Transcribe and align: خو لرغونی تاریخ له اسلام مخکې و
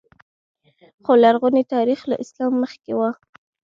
خو 1.03 1.11
لرغونی 1.23 1.63
تاریخ 1.73 1.99
له 2.09 2.15
اسلام 2.23 2.53
مخکې 2.63 2.91
و 2.95 2.99